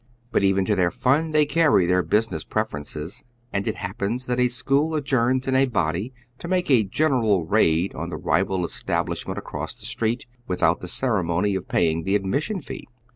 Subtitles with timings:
[0.31, 3.21] But even to their fun they carry their business pre ferences,
[3.53, 7.93] and it happens that a school adjourns in a bodv to make a general raid
[7.93, 12.87] on the rival establishment across the street, without the ceremony of paying the admission fee.